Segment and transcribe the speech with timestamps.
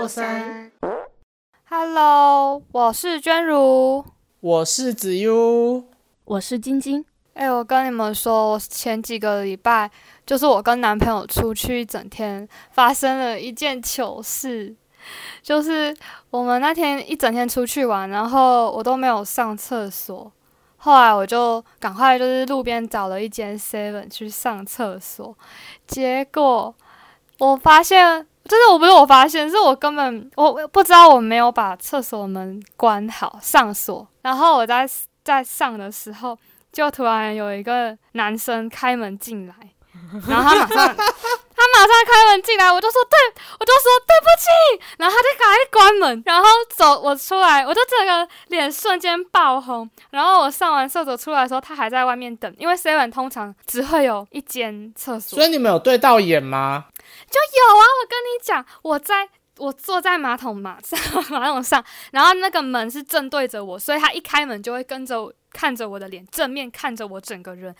[0.00, 0.72] 过山。
[1.68, 4.02] Hello，我是娟如。
[4.40, 5.84] 我是子悠，
[6.24, 7.04] 我是晶晶。
[7.34, 9.90] 哎、我跟你们说，我前几个礼拜
[10.24, 14.74] 就是我跟男朋友出去一整天，发生了一件糗事，
[15.42, 15.94] 就是
[16.30, 20.32] 我们那天一整天出去玩，然后我都没有上厕所。
[20.78, 25.36] 后来我就赶快就是路边找了一间 Seven 去上厕所，
[25.86, 26.74] 结果
[27.38, 34.84] 我发现，就是我不是我发现，是我根本我我不知道我没有把厕所门关好上锁，然后我在
[35.22, 36.36] 在上的时候，
[36.72, 39.54] 就突然有一个男生开门进来，
[40.26, 43.16] 然后他马上他马上开门进来，我就说对，
[43.60, 55.38] 我就说对不起，然后他就赶快关门，然后走我出来，我就整个脸瞬间爆红，然后我上完厕所出来的时候，他还在外面等，因为 seven 通常只会有一间厕所。
[55.38, 56.86] 所，以你们有对到眼吗？
[57.30, 59.28] 就有啊，我跟你讲，我在。
[59.58, 67.74] 我坐在马桶嘛上 马桶上，然后那个门是正对着我，所以他一开门就会跟着看着我的脸，正面看着我整个人。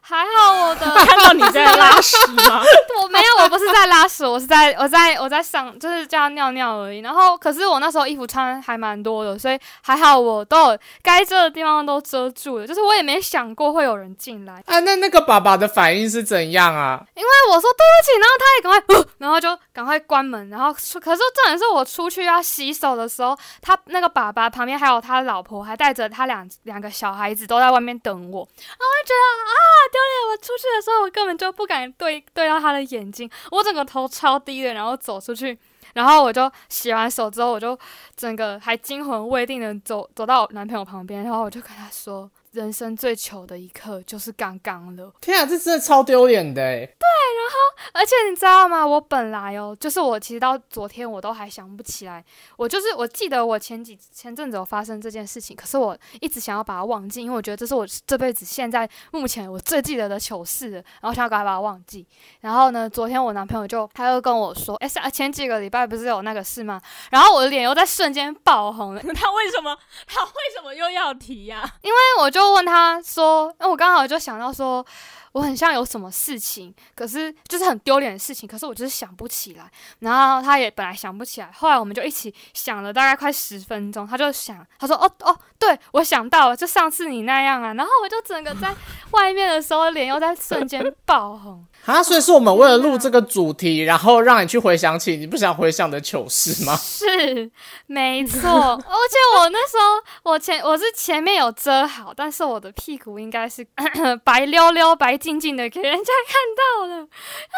[0.00, 2.62] 还好我的 看到你在拉屎吗？
[3.02, 7.00] 我没有，我不是在拉屎，我是在我在我在上，就是这样尿尿而已。
[7.00, 12.66] 然后，可是我那时候衣服穿还蛮多的，所以还好我都有该遮的地方都遮住了。
[12.66, 17.04] 就是我也没想过会有人进来，啊，那那个爸爸的反应是怎样啊？
[17.16, 20.48] 因为我说对不起，然后他也赶快，呃然后就赶快关门。
[20.50, 28.46] 然后出，可是重点是我出去要洗手的时候，他那个爸爸旁边还有他老婆，还带着他两两个小孩子都在外面等我。
[28.56, 29.54] 然后就觉得啊
[29.90, 30.30] 丢脸！
[30.30, 35.58] 我出去的时候，我根本就不敢对对到他的眼睛，我整个头超低的，然后走出去。
[35.94, 37.78] 然后我就洗完手之后，我就
[38.14, 46.78] 整个还惊魂未定的走走到我男朋友旁边，然后我就跟他说：“人生最糗的一刻就是刚刚了。”天啊，这真的超丢脸的哎！
[46.80, 48.84] 对，然后而且你知道吗？
[48.86, 52.24] 我本来哦，就是我其实到昨天我都还想不起来，
[52.56, 62.06] 我就是我记得我前几前阵子有发生这件事情，可是我一直想要把它忘记，因为我觉得这是我这辈子现在目前我最记得的糗事了，然后想要赶快把它忘记。
[62.40, 66.80] 然后呢，昨天我男朋友就他又跟我说，哎，上前几个礼拜不是有那个事吗？
[67.10, 69.76] 然后我的脸又在瞬间爆红了， 他为什么？
[70.06, 74.84] 他为什么又要提呀、因为我就就问他说，那我刚好就想到说，
[75.32, 79.68] 我很像有什么事情，可是就是很丢脸的事情，可是我就是想不起来。
[79.98, 87.74] 然后他也本来想不起来，后来我们就一起想了大概快十分钟，他就想，他说，哦哦，对我想到了，就上次你那样啊。
[87.74, 88.72] 然后我就整个在
[89.10, 91.66] 外面的时候，脸又在瞬间爆红。
[91.86, 96.74] 啊，所以是我们为了录这个主题，然后让你去回想起你不想回想的糗事吗？
[96.82, 97.50] 是，
[97.86, 98.40] 没错。
[98.50, 103.64] 而且我那时候，我前我是前面有遮好，但是我的屁股应该是
[104.24, 107.02] 白溜溜、白净净的，给人家看到了。
[107.04, 107.56] 啊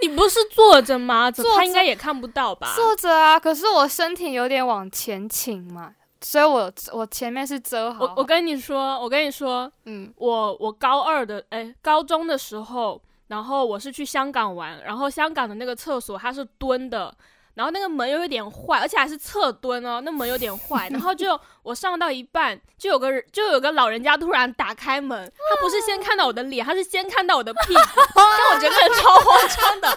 [0.00, 1.30] 你不是坐着吗？
[1.30, 2.72] 坐着他应该也看不到吧？
[2.74, 8.04] 坐着啊，可是我身体有点往前倾嘛，所以我我前面是遮好。
[8.04, 13.00] 我我跟你说，我跟你说，嗯我我高二的哎，高中的时候，
[13.32, 17.14] 然后我是去香港玩，然后香港的那个厕所它是蹲的。
[17.54, 20.88] 然后那个门又有点坏，而且还是侧蹲哦，那门有点坏。
[20.90, 29.88] 然后就我上到一半，就有个人就有个老人家突然打开门，他不是先看到我的脸，他是先看到我的屁股， 让我整个人超慌张的。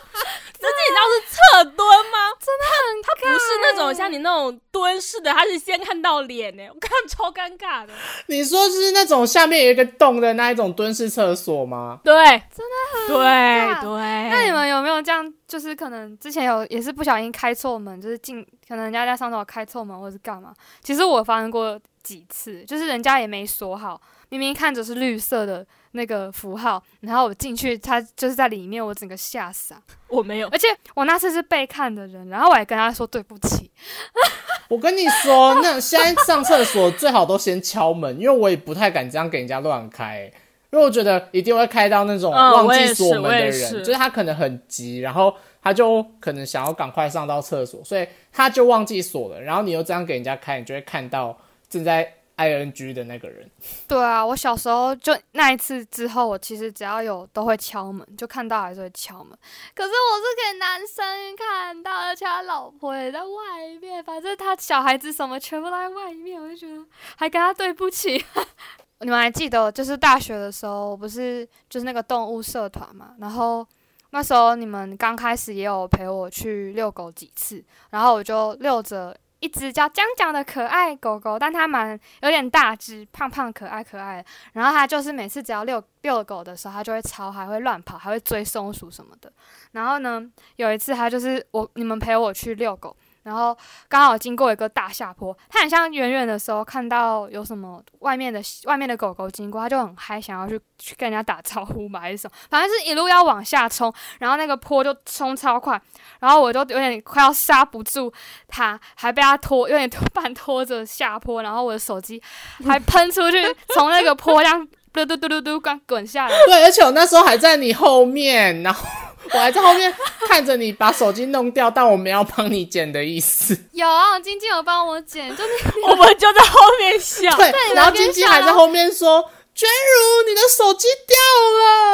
[0.56, 2.18] 自己知道是侧蹲吗？
[2.40, 7.94] 真的很，他不是那种像你那种蹲式的，他是先看到脸呢，我看超尴尬的。
[8.28, 12.00] 你说是那种下面有一个洞的那一种蹲式厕所吗？
[12.04, 12.14] 对，
[12.54, 13.92] 真的很对尬对。
[14.30, 15.34] 那你们有没有这样？
[15.48, 20.54] 就是可能之前有也是不小心开错门，就是进可能人家在上厕所开错门或是干嘛。
[20.82, 29.82] 其实我发生过几次，就是人家也没锁好，明明看着是绿色的那个符号，然后我进去，他就是在里面，我整个吓傻。
[30.10, 33.72] 我没有，而且我那次是被看的人，然后我还跟他说对不起。
[34.68, 40.32] 我跟你说，那现在上厕所最好都先敲门，因为我也不太敢这样给人家乱开，
[40.72, 51.38] 因为我觉得一定会开到那种嗯忘记锁门的人，是就是他可能很急，然后他就可能想要赶快上到厕所，所以他就忘记锁了，然后你又这样给人家开，你就会看到
[51.70, 53.50] 正在 ing 的那个人。
[53.88, 59.38] 对啊，我小时候就那一次之后，我其实只要有都会敲门，就看到还是会敲门。
[59.74, 66.86] 可是我是给男生看到，而且他老婆也在外面，反正他小孩子什么全部都在外面，我就觉得
[67.16, 68.24] 还跟他对不起。
[69.00, 73.66] 你们还记得，就是大学的时候，我不是就是那个动物社团嘛，然后。
[74.12, 84.24] 那时候你们刚开始也有陪我去遛狗几次，然后我就遛着一只叫江江的可爱狗狗，但它蛮有点大只，胖胖可爱可爱。
[84.54, 89.32] 然后它就是每次只要遛遛狗的时候，它就会超，还会乱跑，还会追松鼠什么的。
[89.74, 90.24] 然后呢，
[90.56, 92.96] 有一次它就是我你们陪我去遛狗，
[93.26, 93.58] 然后
[93.90, 105.82] 刚好经过一个大下坡，它很像远远的时候看到有什么外面的外面的狗狗经过，它就很嗨，想要去去跟人家打招呼嘛，还是什么，反正是一路要往下冲，然后那个坡就冲超快，
[106.20, 108.14] 然后我就有点快要刹不住
[108.48, 112.22] 它，还被它拖，有点半拖着下坡，然后我的手机
[112.64, 113.38] 还喷出去，
[113.74, 116.36] 从那个坡这样嘟嘟嘟嘟嘟刚滚下来。
[116.46, 118.88] 对，而且我那时候还在你后面，然后
[119.32, 119.94] 我还在后面
[120.28, 123.58] 看着你把手机弄掉，但我没有帮你捡的意思。
[123.74, 125.52] 有啊，晶晶有帮我捡，就是
[125.90, 127.36] 我们就在后面笑。
[127.36, 129.22] 对，然后晶晶还在后面说
[129.56, 131.18] ：“娟如，你的手机掉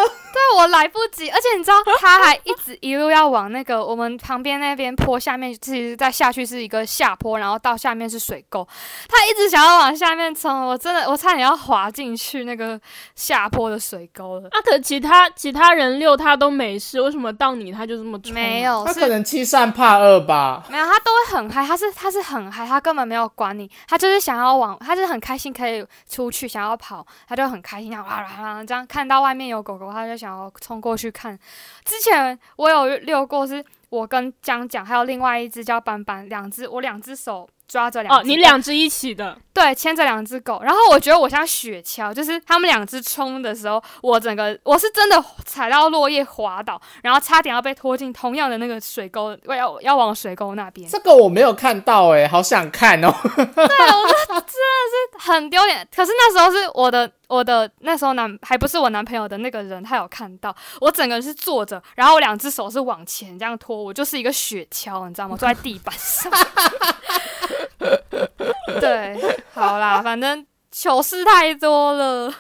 [0.06, 0.12] 了。
[0.34, 8.68] 对我来不及，而且你知道，他还一直一路要往那个我们旁边那边坡下面，其实再下去是一个下坡，然后到下面是水沟，
[9.10, 12.80] 他一直想要往下面冲，我真的我差点要滑进去那个
[13.16, 14.48] 下坡的水沟了。
[14.52, 18.34] 啊，可其他其他人遛他都没事，为什么到你他就这么冲？
[18.34, 20.64] 没，有，他可能欺善怕恶吧。
[20.70, 31.38] 没有，他都会很嗨，他是他是很嗨，他根本没有管你，他就是想要往，他就是很开心可以出去，想要跑，他就很开心，这样哇啦啦这样看到外面有狗狗，他就想要冲过去看。
[31.84, 53.12] 之前我有遛过，是我跟江讲，还有另外一只叫斑斑，两只我两只手抓着两哦，你两只一起的，对，牵着两只狗，然后我觉得我像雪橇，就是他们两只冲的时候，我整个我是真的踩到落叶滑倒，然后差点要被拖进同样的那个水沟，要要要往水沟那边，这个我没有看到哎、好想看哦。
[53.12, 55.86] 对，我真的是很丢脸。
[55.94, 65.36] 可是那时候是我的我的那时候男还不是我男朋友的那个人，他有看到我整个人是坐着，然后我两只手是往前这样拖，我就是一个雪橇，你知道吗？
[65.38, 66.32] 坐在地板上。
[68.80, 69.20] 对，
[69.54, 72.34] 好啦，反正糗事太多了。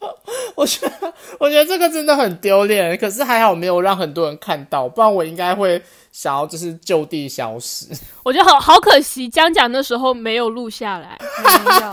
[0.54, 7.86] 我觉得，我觉得这个真的很丢脸，可是还好没有让很多人看到，不然我应该会想要就是就地消失。
[8.22, 11.50] 我觉得好好可惜，江讲的时候没有录下来，没
[11.84, 11.92] 有，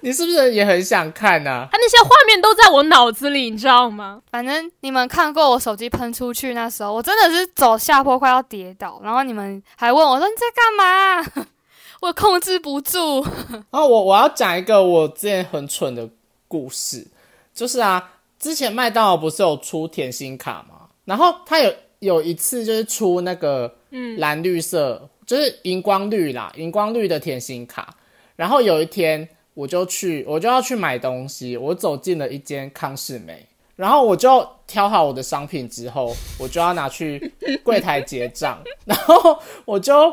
[0.02, 1.68] 你是不是也很想看啊？
[1.70, 4.20] 他那些画面都在我脑子里，你知道吗？
[4.30, 11.46] 反正你们看过我手机喷出去那时候，我真的是走下坡快要跌倒，然后你们还问我说你在干嘛？
[12.00, 13.22] 我控制不住。
[13.50, 16.08] 然后我我要讲一个我之前很蠢的
[16.48, 17.06] 故事，
[17.54, 20.88] 就是啊，之前麦当劳不是有出甜心卡吗？
[21.04, 27.94] 然后他有有一次就是出那个嗯蓝绿色，就是荧光绿啦，荧光绿的甜心卡。
[28.34, 37.32] 然后有一天我就去，我就要去买东西，我走进了一间康士美，然后我就挑好我的商品之后，我就要拿去
[37.62, 40.12] 柜台结账， 然后我就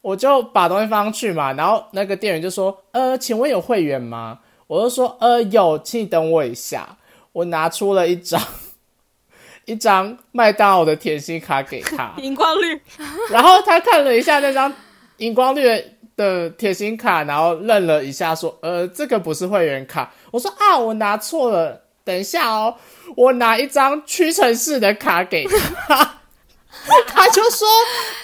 [0.00, 6.96] 我就把东西放上去嘛，然后那个店员就说：“呃，请问有会员吗？”我就说：“呃，有，请你等我一下。”
[7.32, 8.38] 我拿出了一张
[9.64, 12.78] 一张麦当劳的甜心卡给他， 荧光绿，
[13.30, 14.70] 然后他看了一下那张
[15.16, 15.66] 荧光绿
[16.16, 22.74] 的的甜心卡，然后愣了一下，说：“呃，这个不是会员卡。”我说：“啊，我拿错了，等一下哦，
[23.16, 26.18] 我拿一张屈臣氏的卡给他。
[27.06, 27.68] ”他就说：“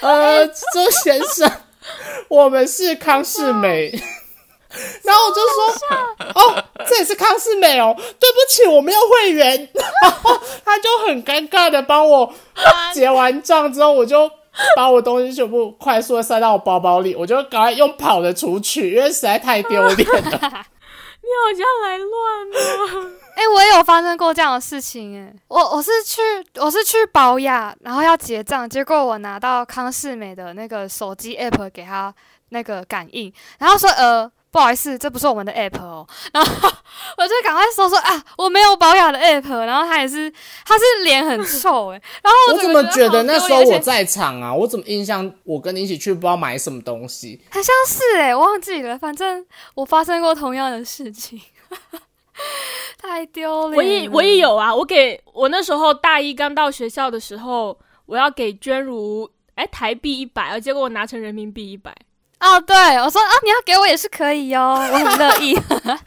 [0.01, 1.51] 呃， 周先生，
[2.27, 3.91] 我们是康世美。
[5.03, 9.69] ”然后我就说：“哦，这也是康世美哦，对不起，我没有会员。”
[10.01, 12.31] 然后他就很尴尬的帮我
[12.93, 14.29] 结完账之后，我就
[14.75, 20.39] 把我东西全部快速的塞到我包包里，我就赶快用跑的出去，因为实在太丢脸了。
[21.21, 23.11] 你好像来乱了。
[23.35, 26.21] 哎、我也有发生过这样的事情哎、我我是去
[26.55, 32.13] 我是去保养，然后要结账，结果我拿到康世美的那个手机 app 给他
[32.49, 36.69] 那个感应，然后说呃不好意思，这不是我们的 app 哦， 然后
[37.17, 40.31] 我就赶快说说啊我没有保养的 app，然后他也是
[40.65, 44.53] 他是脸很臭哎、然后我怎么觉得那时候我在场啊？
[44.53, 47.39] 我怎么印象我跟你一起去不知道买什么东西？
[47.51, 51.39] 好像是诶、我忘记了，反正我发生过同样的事情，
[52.97, 53.77] 太丢脸。
[53.77, 57.77] 我也我也有啊，我给我那时候大一刚到学校的时候，
[58.07, 61.95] 我要给娟如哎台币一百，结果我拿成人民币一百。
[62.39, 65.57] 哦，对我说啊，你要给我也是可以哦，我很乐意。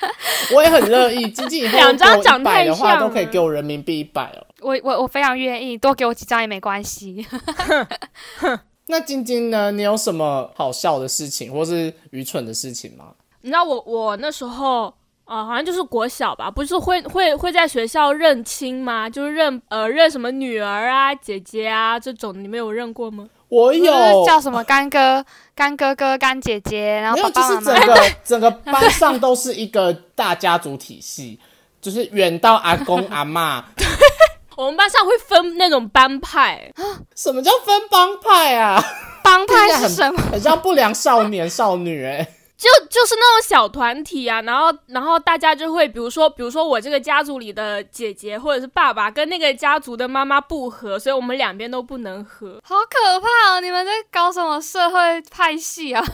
[0.55, 4.47] 我也很乐意，经济以后两张长太一百的话，像都可以给我人民币一百哦。
[4.61, 7.27] 我我我非常愿意，多给我几张也没关系。
[8.89, 9.71] 那晶晶呢？
[9.71, 13.13] 你有什么好笑的事情，或是愚蠢的事情吗？
[13.43, 14.93] 你知道我我那时候
[15.25, 19.09] 呃，好像就是国小吧，不是会会会在学校认亲吗？
[19.09, 23.29] 就是认呃认什么女儿啊、姐姐啊这种，你们有认过吗？
[23.53, 25.23] 我就是有，叫什么干哥、
[25.55, 27.87] 干哥哥、干姐姐，然后没有，爸就是爸妈妈。
[27.87, 31.39] 整个 整个班上都是一个大家族体系，
[31.83, 33.63] 就是远到阿公阿妈。
[34.57, 36.73] 我们班上会分那种帮派，
[37.15, 38.83] 什么叫分帮派啊？
[39.23, 40.19] 帮帮派是什么？
[40.33, 42.27] 很像不良少年少女哎、
[42.63, 52.61] 就就是那种小团体啊，然后然后大家就会，比如说比如说我这个家族里的姐姐或者是爸爸跟那个家族的妈妈不和，所以我们两边都不能和。
[52.63, 53.61] 好可怕哦！
[53.61, 56.05] 你们在搞什么社会派系啊？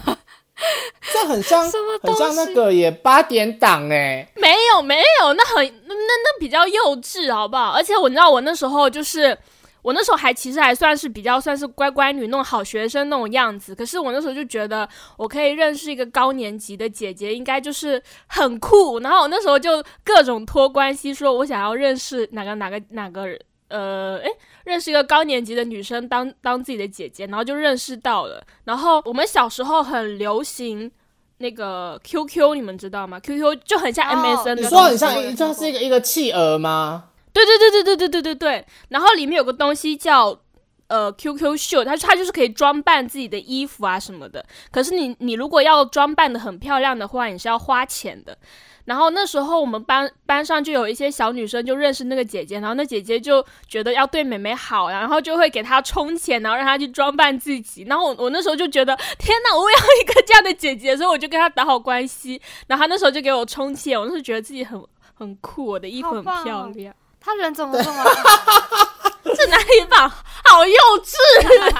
[1.13, 7.73] 这很像什么很像那个也八点档哎、没有没有，那很那那那比较幼稚，好不好？
[7.73, 9.37] 而且我知道我那时候就是。
[9.89, 18.99] 我那时候还其实还算是比较算是乖乖女那种好学生那种样子，可是我那时候就觉得我可以认识一个高年级的姐姐，应该就是很酷。
[18.99, 24.29] 然后我那时候就各种托关系，说我想要认识哪个哪个哪个人，呃，诶，
[24.65, 28.45] 认识一个高年级的女生当当自己的姐姐，然后就认识到了。
[28.65, 30.91] 然后我们小时候很流行
[31.39, 37.05] 那个 QQ，你们知道吗？QQ 就很像哦 MSN 的你说很像，这是一个一个企鹅吗？
[37.33, 38.67] 对对对对对对对对对。
[38.89, 40.39] 然后里面有个东西叫
[40.89, 44.45] 呃 QQ 秀，它它就是可以装扮自己的衣服啊什么的。
[44.71, 48.37] 可是你你如果要装扮的很漂亮的话，你是要花钱的。
[48.87, 57.83] 然后那时候我们班班上就有一些小女生就认识那个姐姐，然后那姐姐就觉得要对美美好，然后就会给她充钱，然后让她去装扮自己。
[57.83, 62.41] 然后我我那时候就觉得天哪，我要一个这样的姐姐，所以我就跟她打好关系。
[62.67, 64.83] 然后她那时候就给我充钱，我那时候觉得自己很
[65.13, 66.95] 很酷，我的衣服很漂亮。
[67.21, 68.05] 他人怎么这么？
[69.39, 70.11] 这哪里棒？
[70.45, 71.13] 好幼稚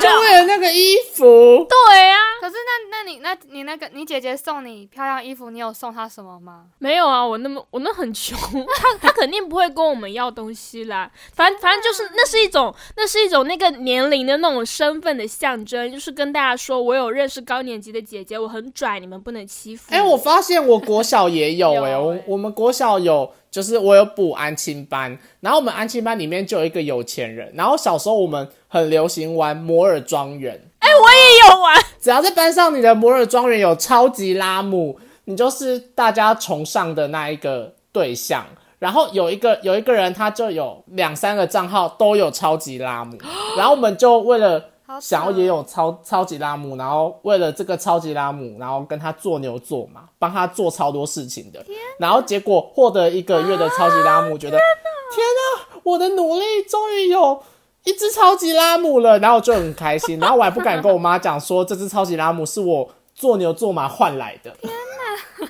[0.01, 0.21] 就啊！
[0.21, 6.67] 为了那个衣服，对呀、可是那那你那你那个你姐姐送你漂亮衣服，你有送她什么吗？
[6.79, 8.39] 没有啊，我那么我那很穷，
[8.77, 11.11] 她她肯定不会跟我们要东西啦。
[11.35, 19.85] 反正反正就是那是一种那是一种那个年龄的那种身份的象征，就是跟大家说我有认识高年级的姐姐，我很拽，你们不能欺负。
[19.95, 38.47] 哎、我发现我国小也有 哎、有欸我我们国小有，就是我有补安亲班，然后我们安亲班里面就有一个有钱人，然后小时候我们很流行玩摩尔庄园，哎、我也有玩，只要在班上你的摩尔庄园有超级拉姆，你就是大家崇尚的那一个对象。
[38.79, 43.19] 然后有一个有一个人，他就有两三个账号都有超级拉姆，
[43.57, 44.67] 然后我们就为了好
[45.01, 51.63] 想要也有超超级拉姆，然后为了这个超级拉姆，然后跟他做牛做马，帮他做超多事情的，
[51.99, 57.43] 然后结果获得一个月的超级拉姆，觉得天啊，我的努力终于有
[57.85, 64.55] 一只超级拉姆了，然后我就很开心，然后我还不敢跟我妈讲说这只超级拉姆是我做牛做马换来的，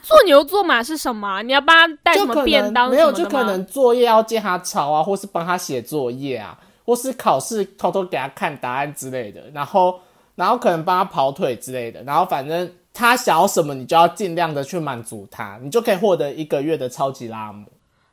[0.03, 1.43] 做牛做马是什么啊？
[1.43, 10.01] 你要帮他带什么便当能没有，就可能作业要借他抄啊，或是帮他写作业啊，或是考试偷偷给他看答案之类的，然后
[10.37, 17.71] 然后可能帮他跑腿之类的，然后反正他想要什么，你就要尽量的去满足他，你就可以获得一个月的超级拉姆。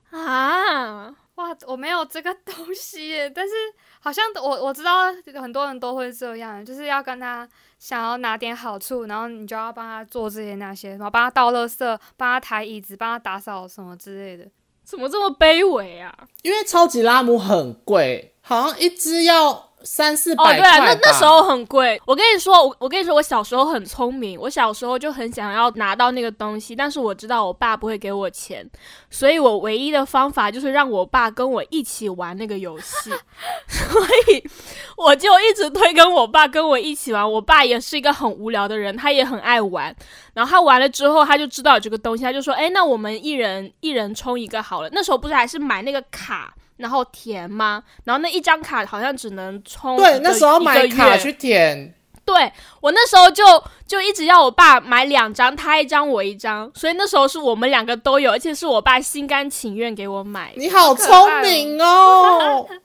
[0.10, 1.06] 啊？
[1.36, 3.54] 哇，我没有这个东西耶，但是
[4.02, 5.06] 好像我我知道
[5.42, 7.48] 很多人都会这样，就是要跟他
[7.80, 11.80] 想要拿点好处，然后你就要帮他做这些那些，然后帮他倒垃圾，
[12.18, 14.46] 帮他抬椅子，帮他打扫什么之类的。
[14.84, 16.14] 怎么这么卑微啊？
[16.44, 22.00] 因为超级拉姆很贵，好像一只要三四哦，百块对啊，那那时候很贵。
[22.06, 28.68] 我跟你说，我我跟你说，我小时候很聪明，我小时候就很想要拿到那个东西，但是我知道我爸不会给我钱，
[29.10, 33.10] 所以我唯一的方法就是让我爸跟我一起玩那个游戏，
[33.68, 34.48] 所以
[34.96, 37.32] 我就一直推跟我爸跟我一起玩。
[37.32, 39.96] 我爸也是一个很无聊的人，他也很爱玩。
[40.36, 46.54] 然后他玩了之后，他就知道有这个东西，他就说：“哎，那我们一人一人充一个好了。”那时候不是还是买那个卡。
[46.78, 47.84] 然后填吗？
[48.04, 51.94] 然后那一张卡好像只能充对，那时候买卡去填，
[52.26, 52.52] 对
[52.82, 53.44] 我那时候就
[53.88, 60.52] 就一直要我爸买两张，他一张我一张，所以那时候是我们两个都有，而且是我爸心甘情愿给我买。
[60.58, 62.66] 你好聪明哦！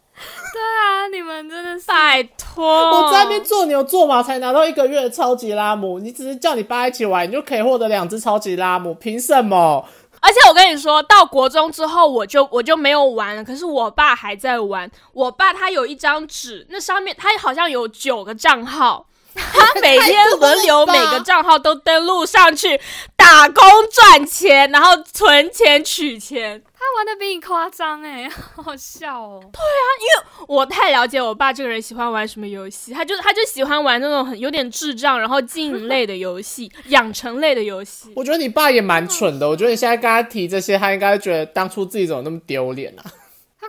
[0.53, 9.83] 对啊，你们真的是拜托，我在那边做牛做马才拿到一个月的超级拉姆，你只是叫你爸一起玩，你就可以获得两只超级拉姆，凭什么？
[10.21, 13.43] 而且我跟你说到国中之后，我就我就没有玩了。
[13.43, 14.91] 可是我爸还在玩。
[15.13, 19.07] 我爸他有一张纸，那上面他好像有九个账号，
[19.53, 22.81] 他每天轮流每个账号都登录上去
[23.17, 26.63] 打工赚钱，然后存钱取钱。
[26.81, 29.39] 他玩的比你夸张哎，好 好笑哦。
[29.53, 38.11] 对啊，因为我太了解我爸这个人喜欢玩什么游戏，他就他就喜欢玩那种很有点智障，然后经营类的游戏、 养成类的游戏。
[38.17, 39.47] 我觉得你爸也蛮蠢的。
[39.49, 43.05] 我觉得你现在跟他提这些，他应该觉得当初自己怎么那么丢脸啊？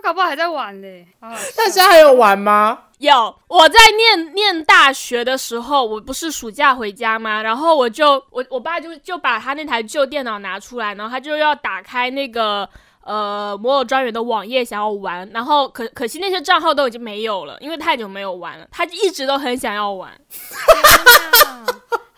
[0.02, 2.78] 他搞不好还在玩嘞，好好笑那现在还有玩吗？
[2.98, 7.42] 有我在念念大学的时候，我不是暑假回家吗？
[7.42, 12.68] 然后我就我我爸就就把他那台旧电脑拿出来，然后他就要打开那个
[13.04, 18.66] 呃摩尔庄园的网页想要玩，然后可可惜那些账号都已经没有了，因为太久没有玩了。
[18.70, 20.12] 他一直都很想要玩，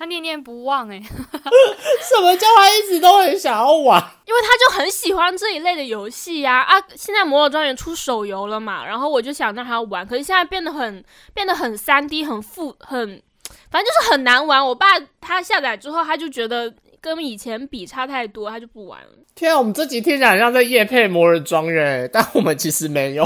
[0.04, 3.98] 他念念不忘哎、 什么叫他一直都很想要玩？
[4.28, 13.22] 因为他就很喜欢这一类的游戏呀啊现在摩尔庄园出手游了嘛，然后我就想让他玩，可是现在变得很变得很三 D，很复很，
[13.70, 14.62] 反正就是很难玩。
[14.66, 14.86] 我爸
[15.22, 16.70] 他下载之后，他就觉得
[17.00, 19.08] 跟以前比差太多，他就不玩了。
[19.34, 23.24] 天啊，我们这集听起来像在夜配摩尔庄园，但我们其实没有。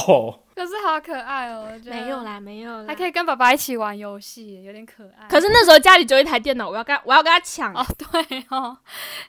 [0.58, 5.28] 可是好可爱哦、我觉得没有，啦，没有啦，还可以跟爸爸一起玩游戏，有点可爱。
[5.28, 7.72] 可是那时候家里只有一台电脑，我要跟他我要跟他抢。
[7.72, 8.76] 哦， 对哦，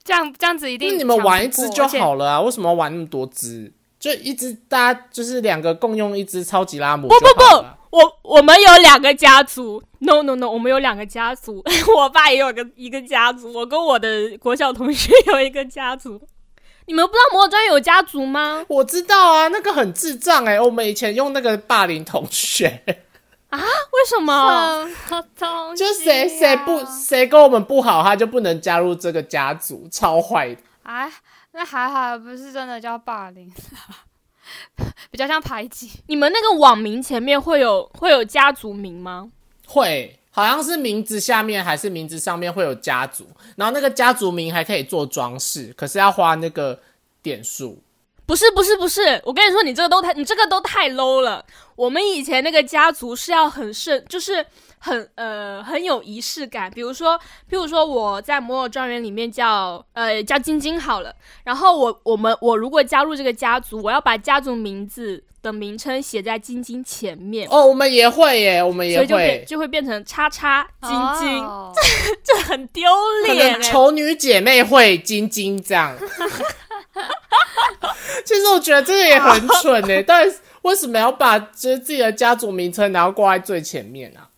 [0.03, 3.71] 这样这样子一定那你们玩一只就好了啊，为什么要玩那么多只？
[3.99, 11.63] 就一只，大家就是两个共用一只超级拉姆不不不我我们有两个家族，no no no，我们有两个家族，
[11.95, 16.19] 我爸也有个一个家族，我跟我的国小同学有一个家族。
[16.89, 18.65] 你们不知道摩尔庄园有家族吗？
[18.67, 22.81] 我知道啊，那个很智障哎、我们以前用那个霸凌同学，
[23.49, 24.89] 啊为什么？
[25.07, 25.87] 什么东西、啊？
[25.87, 30.61] 就谁谁不谁跟我们不好，他就不能加入这个家族，超坏的。
[30.81, 31.07] 哎，
[31.51, 33.53] 那还好，不是真的叫霸凌，
[35.11, 35.91] 比较像排挤。
[36.07, 39.29] 你们那个网名前面会有会有家族名吗？
[39.67, 43.27] 会，好像是名字下面还是名字上面会有家族，
[43.57, 46.79] 然后那个家族名还可以做装饰，可是要花那个
[47.21, 47.77] 点数。
[48.25, 51.43] 不是不是不是，我跟你说，你这个都太你这个都太 low 了。
[51.75, 54.45] 我们以前那个家族是要很甚，就是
[54.79, 56.71] 很呃很有仪式感。
[56.71, 57.17] 比如说，
[57.49, 69.45] 譬如说我在摩尔庄园里面叫呃叫晶晶好了，然后我我们我如果加入这个家族，我要把家族名字的名称写在晶晶前面，哦，我们也会耶，我们也所以就会。
[69.47, 71.73] 就会变成叉叉晶晶， 哦
[72.23, 72.89] 这很丢
[73.25, 75.95] 脸、丑女姐妹会晶晶这样。
[78.25, 80.31] 其实我觉得这个也很蠢呢，到底
[80.61, 84.28] 为什么要把就是自己的家族名称然后挂在最前面啊？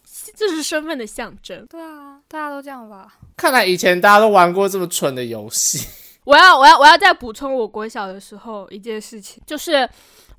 [0.41, 1.63] 这是身份的象征。
[1.67, 3.13] 对啊，大家都这样吧？
[3.37, 5.87] 看来以前大家都玩过这么蠢的游戏。
[6.25, 9.87] 我要我要我要再补充我国小的时候一件事情，就是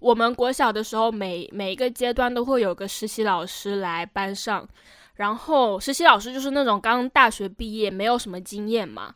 [0.01, 4.67] 我们国小的时候每每一个阶段都会有个实习老师来班上，
[5.15, 9.15] 然后实习老师就是那种刚大学毕业没有什么经验嘛。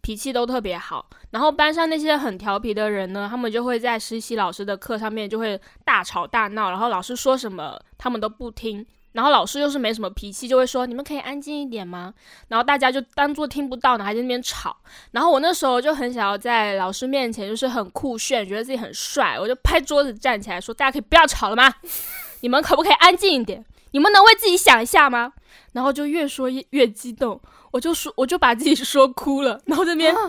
[0.00, 12.12] 脾气都特别好，然后班上那些很调皮的人呢，他们就会在实习老师的课上面就会大吵大闹，然后老师说什么他们都不听，然后老师又是没什么脾气，就会说你们可以安静一点吗？
[12.48, 14.76] 然后大家就当做听不到呢，还在那边吵。
[15.12, 21.72] 然后我那时候就很想要在老师面前就是很酷炫，觉得自己很帅，我就拍桌子站起来说：“大家可以不要吵了吗？
[22.40, 23.64] 你们可不可以安静一点？
[23.92, 25.32] 你们能为自己想一下吗？”
[25.72, 27.38] 然后就越说越越激动，
[27.70, 30.28] 我就说我就把自己说哭了，然后这边、 你们可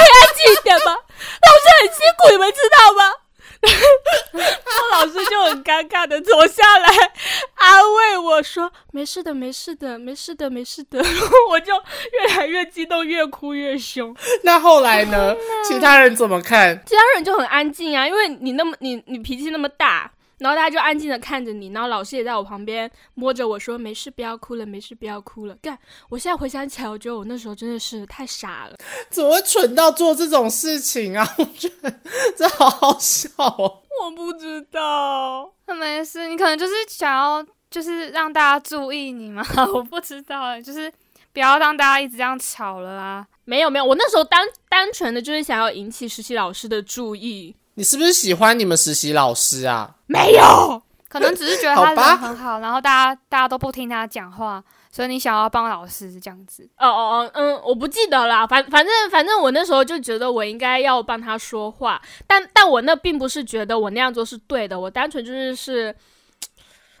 [0.00, 0.92] 安静一点吗？
[0.92, 1.00] 老师
[1.80, 3.02] 很辛苦，你们知道吗？
[4.32, 6.88] 然后老师就很尴尬的走下来
[7.54, 11.72] 安慰我说：“没事的，没事的，没事的，没事的。”然后我就
[12.12, 14.14] 越来越激动，越哭越凶。
[14.44, 15.34] 那后来呢？
[15.64, 16.80] 其他人怎么看？
[16.86, 28.76] 其他人就很安静啊，因为你那么你你脾气那么大，然后大家就安静的看着你，然后老师也在我旁边摸着我说：“没事，不要哭了，没事，不要哭了。”干，我现在回想起来，我觉得我那时候真的是太傻了。
[29.10, 31.26] 怎么会蠢到做这种事情啊？
[31.38, 31.92] 我觉得
[32.36, 33.82] 这好好笑哦。
[34.04, 40.92] 我不知道，那没事，你可能就是想要，就是让大家注意你嘛，我不知道欸，就是
[41.32, 43.26] 不要让大家一直这样吵了啦。
[43.44, 47.56] 没有没有，我那时候单单纯的就是想要引起实习老师的注意。
[47.78, 49.94] 你是不是喜欢你们实习老师啊？
[50.06, 54.60] 没有，可能只是觉得他人很好，然后大家大家都不听他讲话，
[54.90, 56.68] 所以你想要帮老师这样子。
[56.76, 65.94] 哦哦哦，嗯，我不记得啦，反反正反正我那时候就觉得我应该要帮他说话，但但我那并不是觉得我那样做是对的，我单纯就是是，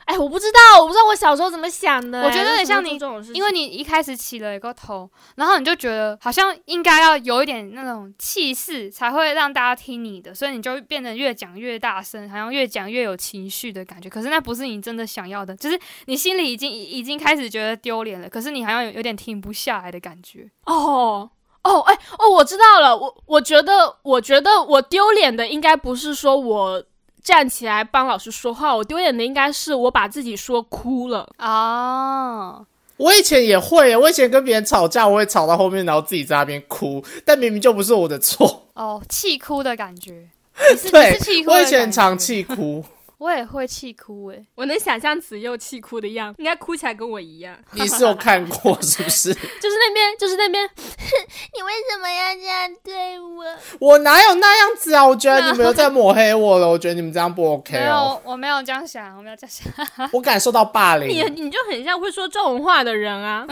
[0.08, 2.98] 哎，我不知道，我不知道我小时候怎么想的、我觉得有哎点像你
[3.34, 14.08] 因为你一开始起了一个头，然后你就觉得好像应该要有一点那种气势，才会让大家听你的，所以你就变得越讲越大声，好像越讲越有情绪的感觉。
[14.08, 20.48] 可是那不是你真的想要的，就是你心里已经已经开始觉得丢脸了，可是你好像有有点停不下来的感觉。
[20.64, 21.30] 哦。
[21.64, 22.96] 哦，哎，哦，我知道了。
[22.96, 26.82] 我我觉得，我觉得我丢脸的应该不是说我
[27.28, 31.28] 站起来帮老师说话，我丢脸的应该是我把自己说哭了。
[31.36, 32.64] 哦，
[32.96, 38.66] 我以前也会，我以前跟别人吵架，我会吵到后面，然后自己在那边哭，但明明就不是我的错。
[38.72, 40.26] 哦，气哭的感觉。
[40.72, 42.82] 你是你对是气，哭我以前常气哭。
[43.18, 47.58] 我也会气哭诶、我能想象子佑气哭的样子，应该哭起来跟我一样。
[47.72, 49.34] 你是有看过是不是？
[49.34, 50.64] 就是那边，就是那边，
[51.52, 53.44] 你为什么要这样对我？
[53.80, 55.04] 我哪有那样子啊？
[55.04, 58.20] 我觉得你们又在抹黑我了，我觉得你们这样不 OK 没哦。
[58.24, 60.10] 有，我没有这样想，我没有这样想。
[60.12, 61.46] 我感受到霸凌你凌。
[61.46, 63.44] 你就很像会说这种话的人啊！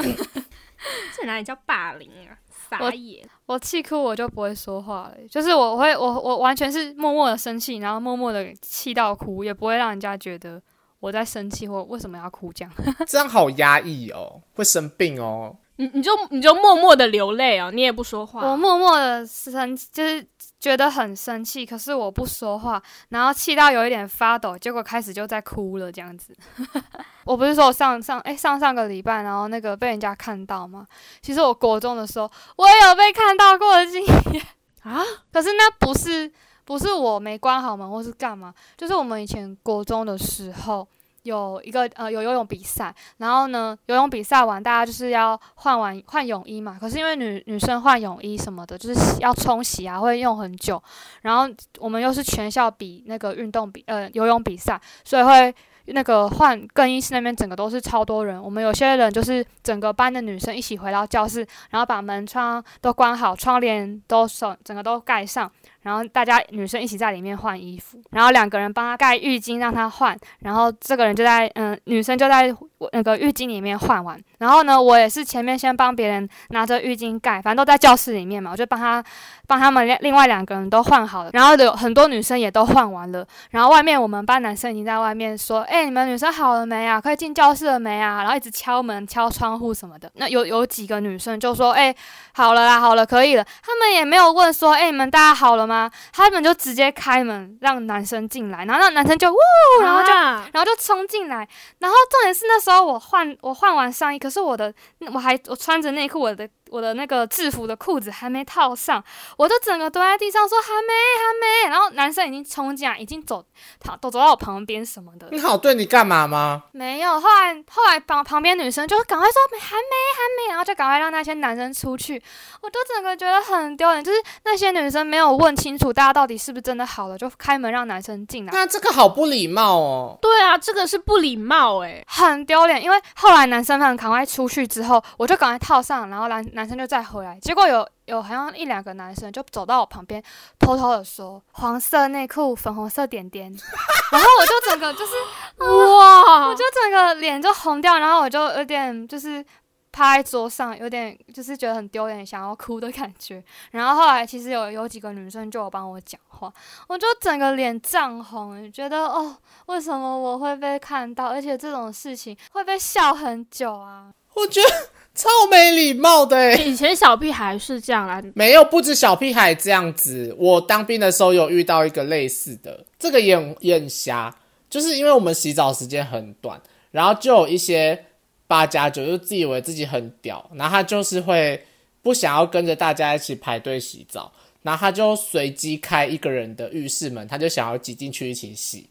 [1.17, 2.39] 这哪里叫霸凌啊？
[2.69, 3.27] 傻眼！
[3.47, 10.61] 我气哭我就不会说话了，就是我会我我完全是默默的生气，然后默默的气到哭，也不会让人家觉得
[11.01, 12.75] 我在生气或为什么要哭这样。
[13.07, 15.57] 这样好压抑哦，会生病哦。
[15.77, 18.51] 你你就你就默默的流泪啊，你也不说话。
[18.51, 20.27] 我默默的生，就是
[20.59, 26.35] 觉得很生气，可是我不说话，然后气到有一点发抖，结果开始就在哭了这样子。
[27.25, 30.87] 我不是说我上上哎、上上个礼拜，然后那个被人家看到吗？
[31.21, 34.47] 其实我国中的时候，我也有被看到过的经验
[34.83, 36.33] 啊，可是那不是
[36.65, 40.89] 不是我没关好门或是干嘛，就是我们以前国中的时候。
[41.27, 46.79] 有一个呃有游泳比赛，然后呢游泳比赛完，大家就是要换完换泳衣嘛。
[46.81, 50.83] 可是因为女女生换泳衣什么的，就是洗要冲洗啊，会用很久。
[51.23, 55.55] 然后我们又是全校比那个运动比呃游泳比赛，所以会
[55.87, 58.43] 那个换更衣室那边整个都是超多人。
[58.43, 65.51] 我们有些人就是整个班的女生一起回到教室，然后把门窗都关好，窗帘都手整个都盖上。
[65.87, 72.53] 然后大家女生一起在里面换衣服，然后两个人帮他盖浴巾让他换，然后这个人就在嗯、女生就在
[72.93, 79.03] 那个浴巾里面换完，然后呢我也是前面先帮别人拿着浴巾盖，反正都在教室里面嘛，我就帮他
[79.47, 87.01] 帮他们另另外两个人都换好了，然后有很多女生也都换完了，然后外面我们班男生已经在外面说，哎、你们女生好了没啊？
[87.01, 88.23] 可以进教室了没啊？
[88.23, 90.11] 然后一直敲门、敲窗户什么的。
[90.15, 91.95] 那有有几个女生就说，哎、
[92.35, 93.45] 好了啦，好了，可以了。
[93.63, 95.91] 他们也没有问说，哎、你们大家好了吗？
[96.13, 99.37] 他们就直接开门让男生进来，然后那男生就呜，
[99.81, 104.75] 然后就啊然后就冲进来，然后重点是那说我换我换完上衣，可是我的
[105.15, 109.03] 我还我穿着内裤，我的我的那个制服的裤子还没套上，
[109.37, 113.45] 我就整个蹲在地上说还没还没，然后男生已经冲进来，已经走
[113.81, 116.65] 他都走到我旁边什么的，你好，对你干嘛吗？
[116.73, 119.81] 没有，后来后来旁旁边女生就赶快说没还没
[120.15, 122.23] 还没，然后就赶快让那些男生出去，
[122.61, 128.53] 我就整个觉得很丢脸，就是那些女生没有问清楚大家到底是不是真的好了，就开门让男生进来。
[128.53, 130.19] 那这个好不礼貌哦。
[130.21, 132.03] 对啊，这个是不礼貌哎。
[132.07, 140.23] 很丢脸，因为后来男生们赶快出去之后，我就赶快套上，然后男男生就再回来，结果有有好像一两个男生就走到我旁边，
[140.59, 143.53] 偷偷的说黄色内裤，粉红色点点，
[144.11, 145.13] 然后我就整个就是
[145.63, 149.45] 哇我就整个脸就红掉，然后我就有点就是
[149.93, 153.45] 趴在桌上，有点就是觉得很丢脸，想要哭的感觉。
[153.73, 156.51] 然后后来其实有有几个女生就有帮我讲话，
[156.89, 164.11] 我就整个脸涨红，觉得哦，为什么我会被看到，而且这种事情会被笑很久啊？
[164.37, 164.69] 我觉得
[165.15, 166.63] 超没礼貌的诶。
[166.63, 170.35] 以前小屁孩是这样啊，没有，不止小屁孩这样子。
[170.39, 174.37] 我当兵的时候有遇到一个类似的，这个也很也很瞎，
[174.69, 177.99] 就是因为我们洗澡时间很短，然后就有一些
[178.47, 181.65] 八加九就自以为自己很屌，然后他就是会
[182.03, 188.87] 不想要跟着大家一起排队洗澡，然后他就随机开一个人的浴室门，他就想要挤进去一起洗，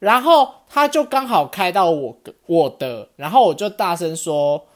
[0.00, 4.66] 然后他就刚好开到我我的，然后我就大声说。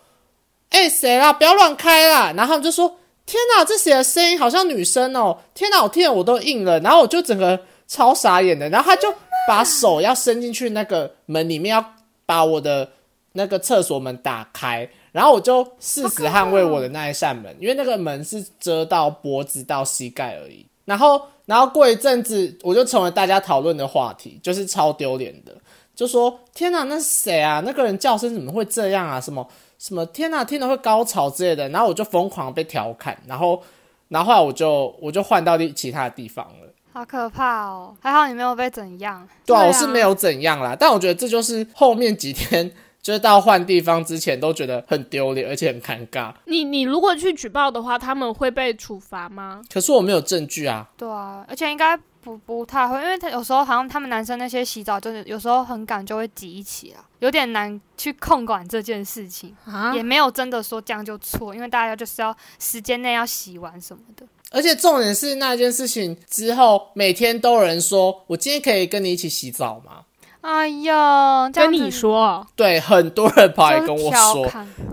[0.75, 1.33] 哎、谁啦？
[1.33, 2.33] 不要乱开啦！
[2.37, 5.39] 然后他们就说：“天哪，这谁的声音好像女生哦！
[5.55, 8.69] 天哪，我听了我都硬了。”然后我就整个超傻眼的。
[8.69, 9.15] 然后他就
[9.47, 11.95] 把手要伸进去那个门里面，要
[12.27, 12.91] 把我的
[13.35, 14.89] 那个厕所门打开。
[15.13, 20.67] 然后我就誓死捍卫我的那一扇门，因为那个门是遮到脖子到膝盖而已。
[20.85, 25.55] 然后，然后过一阵子，我就成为大家讨论的话题，就是超丢脸的，
[25.95, 27.63] 就说：“天哪，那是谁啊？
[27.65, 29.21] 那个人叫声怎么会这样啊？
[29.21, 33.61] 什么？”什么天呐，听了会高潮之类的，然后我就疯狂被调侃，然后，
[34.09, 36.73] 然后后来我就我就换到其他的地方了。
[36.91, 37.95] 好可怕哦！
[38.01, 39.29] 还好你没有被怎样。
[39.45, 42.71] 对啊，对啊我是没有怎样啦，但我觉得这就是后面几天，
[43.03, 46.33] 就是到换地方之前都觉得很丢脸，而且很尴尬。
[46.47, 49.61] 你你如果去举报的话，他们会被处罚吗？
[49.71, 64.27] 可是我没有证据啊，对啊，而且应该不不太会，因为他有时候好像他们男生那些洗澡，就是有时候很赶就会挤一起啊，有点难去控管这件事情，啊也没有真的说这样就错，因为大家就是要时间内要洗完什么的。
[64.51, 70.05] 而且重点是那件事情之后，每天都有人说我今天可以跟你一起洗澡吗？
[70.41, 74.47] 哎呀，跟你说，对，很多人跑来跟我说，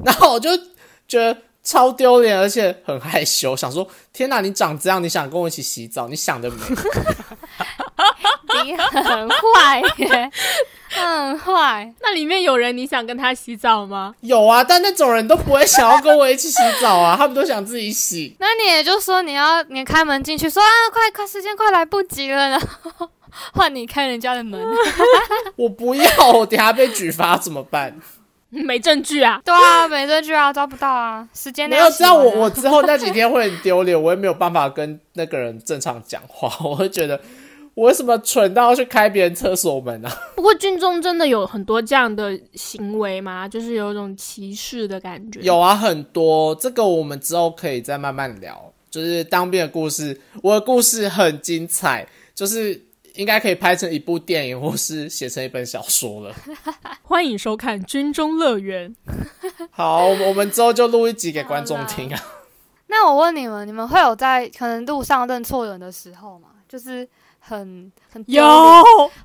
[0.03, 0.49] 然后我就
[1.07, 6.57] 觉得超丢脸，而且很害羞，想说天哪，你长这样，你想跟我一起洗澡，你想得美。
[8.63, 10.31] 你很坏耶，
[10.89, 11.91] 很坏。
[12.01, 14.13] 那里面有人你想跟他洗澡吗？
[14.21, 18.35] 有啊，但那种人都不会想要跟我一起洗澡啊， 他们都想自己洗。
[18.39, 23.09] 那你也就说你要你开门进去，说啊，快快，时间快来不及了，然后
[23.53, 24.61] 换你开人家的门。
[25.55, 27.97] 我不要，我等下被举发怎么办？
[28.65, 29.41] 没证据啊！
[29.45, 37.19] 对啊，没证据啊，抓不到啊，时间没有知道，我我之后那几天会很丢脸，我也没有办法跟那个人正常讲话， 我会觉得
[37.73, 40.11] 我为什么蠢到要去开别人厕所门啊？
[40.35, 43.47] 不过军中真的有很多这样的行为吗？
[43.47, 45.39] 就是有一种歧视的感觉。
[45.39, 48.71] 有啊，很多，这个我们之后可以再慢慢聊。
[48.89, 52.81] 就是当兵的故事，我的故事很精彩，就是。
[53.21, 56.35] 应该可以拍成一部电影，或是写成一本小说了。
[57.03, 58.91] 欢迎收看《军中乐园》。
[59.69, 62.19] 好，我们之后就录一集给观众听啊。
[62.87, 66.47] 那我问你们，你们会有在可能路上认错人的时候吗？
[66.67, 67.07] 就是
[67.37, 68.43] 很很有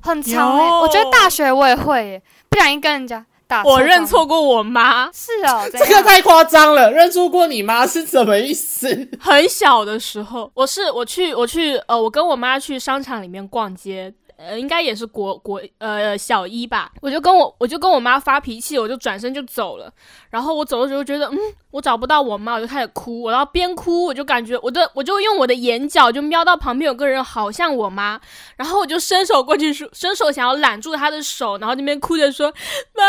[0.02, 3.24] 很长欸，我觉得大学我也会，不小心跟人家。
[3.64, 6.90] 我认错过我妈，是哦， 这个太夸张了。
[6.90, 9.08] 认错过你妈是什么意思？
[9.20, 14.12] 很小的时候，我是我去我去呃，我跟我妈去商场里面逛街。
[14.36, 19.90] 呃，应该也是国国呃小一吧，我就跟我我就跟我妈发脾气，我就转身就走了。
[20.30, 21.38] 然后我走的时候觉得，嗯，
[21.70, 23.30] 我找不到我妈，我就开始哭。
[23.30, 28.20] 然后边哭，我就感觉我的我就用我的眼角就瞄到旁边有个人，好像我妈。
[28.56, 32.52] 然后我就伸手过去说，伸手想要揽住她的手，然后那边哭着说
[32.94, 33.02] 妈。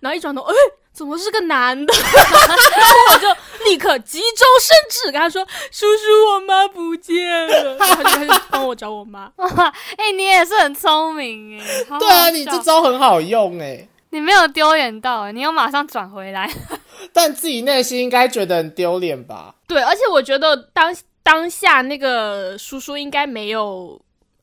[0.00, 0.54] 然后一转头，哎。
[0.92, 1.92] 怎么是个男的？
[1.94, 3.26] 然后我就
[3.64, 7.76] 立刻急中生智，跟他说：“叔叔，我妈不见了。
[7.80, 9.32] ”他就开始帮我找我妈。
[9.96, 11.98] 哎，你也是很聪明哎。
[11.98, 13.88] 对啊，你这招很好用哎。
[14.10, 16.52] 你没有丢脸到，你又马上转回来。
[17.14, 19.54] 但自己内心应该觉得很丢脸吧？
[19.66, 23.98] 对，而且我觉得当当下那个叔叔应该没有。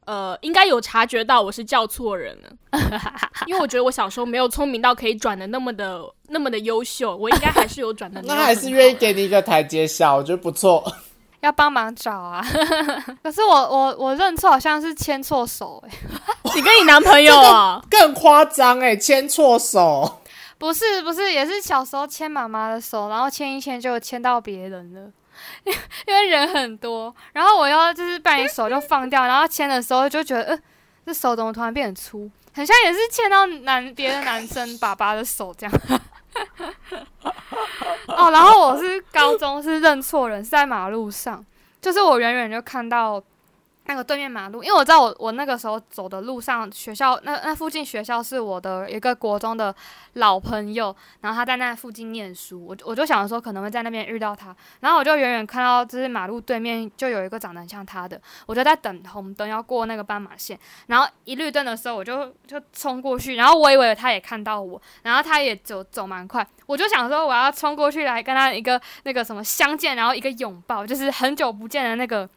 [0.09, 2.49] 呃，应该有察觉到我是叫错人了，
[3.45, 8.19] 因为我觉得我小时候没有聪明到可以转的那么的那么的优秀，我应该还是有转 的。
[8.23, 10.83] 那还是愿意给你一个台阶下，我觉得不错。
[11.41, 12.43] 要帮忙找啊，
[13.21, 15.91] 可是我我我认错好像是牵错手哎，
[16.55, 20.21] 你跟你男朋友啊更夸张哎，牵错手，
[20.57, 25.01] 不是不是也是小时候牵妈妈的手，然后牵一牵就牵到别人了。
[26.07, 30.59] 因为人很多，然后我要就是把你手就放掉，然后牵的时候就觉得，呃，
[31.05, 35.73] 这手怎么突然变很粗，很像也是牵到男别的男生爸爸的手这样。
[38.07, 41.45] 哦，然后我是高中是认错人，是在马路上，
[41.81, 43.21] 就是我远远就看到。
[43.89, 49.75] 那个对面马路，因为我知道我我那个时候走的路上，学校那那附近学校是我的一个国中的
[50.13, 72.29] 老朋友，然后他在那附近念书，我我就想说可能会在那边遇到他，然后我就远远看到就是马路对面就有一个长得像他的，我就在等红灯要过那个斑马线，然后一绿灯的时候我就就冲过去，然后我以为他也看到我，然后他也走走蛮快，我就想说我要冲过去来跟他一个那个什么相见，然后一个拥抱，就是很久不见的那个。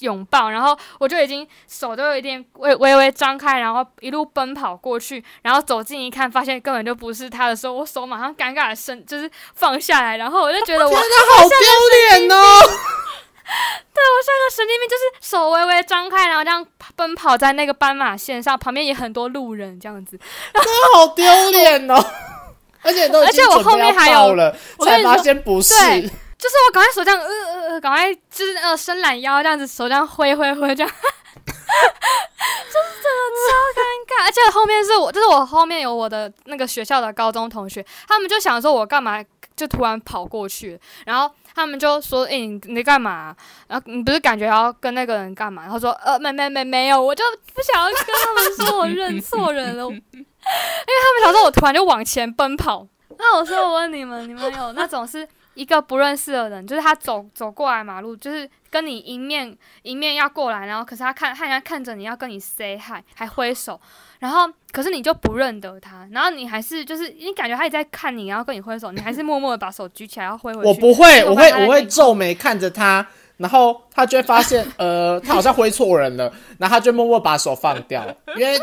[0.00, 11.56] 拥抱，然后我就已经手都有一点微微微张开，然后一路奔跑过去，然后走近一看，发现根本就不是他的时候，我手马上尴尬的伸，就是放下来，然后我就觉得我真的好丢
[12.18, 12.60] 脸哦！
[13.92, 16.64] 对我像个神经病，就是手微微张开，然后这样
[16.96, 20.18] 奔跑在那个斑马线上，旁边也很多路人这样子，
[20.52, 22.02] 真的好丢脸哦！
[22.84, 25.74] 而且都而且我后面还有了，才发现不是。
[26.42, 30.90] 就是我赶快手这样，呃呃呃，赶快就是呃伸懒腰这样子，手这样挥挥挥这样，
[31.38, 34.24] 就是真的超尴尬。
[34.26, 39.22] 而且后面是我，就是我后面有我的那个学校的高中同学，他们就想说我干嘛
[39.54, 40.76] 就突然跑过去，
[41.06, 43.32] 然后他们就说：“哎，你你干嘛？
[43.68, 47.22] 然后你不是感觉要跟那个人干嘛？”然后说：“呃，没没没没有，我就
[47.54, 52.84] 不想要跟他们说我认错人了， 因为他们想说我突然就往前奔跑。”
[53.16, 55.28] 那我说我问你们，你们有那种是？
[55.54, 63.78] 一个不认识的人，就是他走走过来马路，就是跟你迎面迎面要过来，然后可是他看他人家看着你要跟你 say hi，还挥手，
[64.18, 70.68] 然后可是你就不认得他，然后你还是就是你感觉他也在看你，然后跟你挥手，你还是默默的把手举起来要挥回去。
[70.68, 78.58] 我不会，我会我会皱眉看着他，然后他就会发现， 呃，他好像挥错人了，然后他就默默把手放掉，因为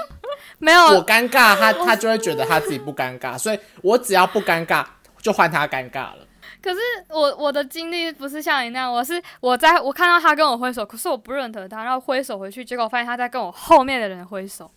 [0.57, 4.83] 没有我尴尬，他他就会觉得他自己不尴尬， 所以我只要不尴尬，
[5.21, 6.25] 就换他尴尬了。
[6.61, 14.69] 可是我我的经历不是像你那样，我是我在我看到他跟我挥手，可是我不认得他，然后挥手回去，结果发现他在跟我后面的人挥手。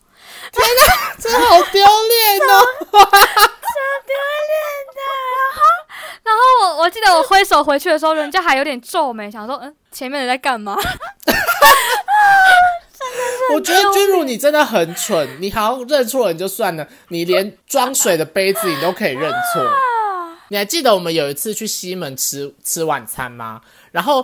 [0.53, 2.62] 天哪，真的好丢脸哦！
[2.92, 4.14] 超丢
[4.49, 4.55] 脸
[4.87, 5.01] 的。
[5.42, 5.61] 然后
[6.23, 10.77] 然后我我记得我挥手回去的时候，人家还有点皱眉，想说嗯，前面人在干嘛？
[13.53, 19.68] 我觉得君如你真的很蠢，你好像认错人就算了，你连装水的杯子你都可以认错。
[20.53, 23.59] 你还记得我们有一次去西门吃吃晚餐吗？
[23.91, 24.23] 然后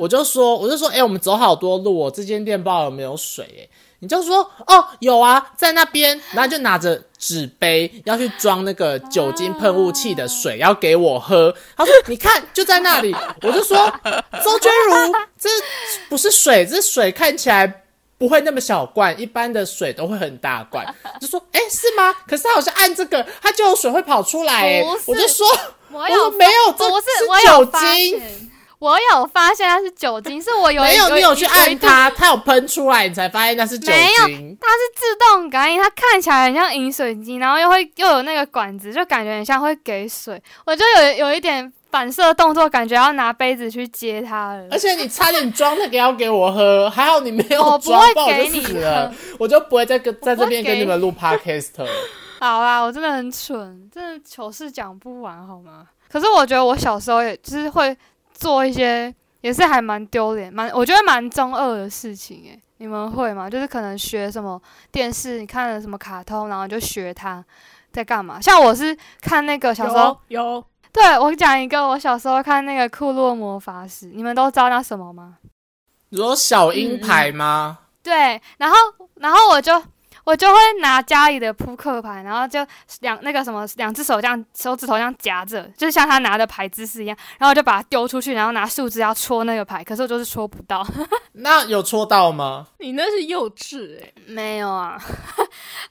[0.00, 3.62] 我就说，我就说，哎、我们走好多路哦，这间店不知道有没有水、哎，
[4.00, 11.54] 你就说，哦，有啊，在那边，然后就拿着纸杯要去装那个酒精喷雾器的水，要给我喝。
[11.76, 13.14] 他说，你看，就在那里。
[13.42, 13.78] 我就说，
[14.44, 15.48] 周君如，这
[16.08, 17.79] 不是水，这水看起来。
[18.20, 20.84] 不会那么小罐，一般的水都会很大罐。
[21.18, 22.14] 就说，哎、是吗？
[22.28, 24.84] 可是他好像按这个，它就有水会跑出来。
[25.06, 25.48] 我就说，
[25.90, 27.06] 我没有，这不是
[27.46, 28.20] 酒发精。
[28.20, 34.56] 现，我有发现它是酒精，是我有没有，你有去按它，它有喷出来，你才发现那是酒精没有。
[34.60, 40.38] 它是自动感应，它看起来很像饮水机，然后又会又有那个管子，就感觉很像会给水。
[40.66, 44.78] 我就有有一点反射动作，感觉要拿杯子去接它了而。
[44.78, 51.88] 且你差点装那个要给我喝，还好你没有 我不装，会不然我给你就死了喝，我就不会再跟在这边跟给你们录 podcast 了。
[52.40, 55.86] 好啦，我真的很蠢，真的糗事讲不完好吗？
[56.08, 57.96] 可是我觉得我小时候也就是会
[58.32, 62.60] 做一些，也是还蛮丢脸，蛮我觉得蛮中二的事情诶。
[62.78, 63.50] 你们会吗？
[63.50, 64.58] 就是可能学什么
[64.90, 67.44] 电视，你看了什么卡通，然后就学他
[67.92, 68.40] 在干嘛。
[68.40, 75.36] 像我是看那个小时候，有有对我讲一个，我小时候看那个库洛魔法使，你们都知道那什么吗？
[76.10, 77.78] 你说小鹰牌吗？
[78.02, 78.76] 对，然后
[79.16, 79.80] 然后我就
[80.24, 82.66] 我就会拿家里的扑克牌，然后就
[83.00, 90.84] 两那个什么两只手这样手指头这样夹着，就是像他拿的牌姿势一样，然后我就把它丢出去，然后拿树枝要戳那个牌，可是我就是戳不到。
[91.32, 92.66] 那有戳到吗？
[92.78, 95.00] 你那是幼稚哎、没有啊，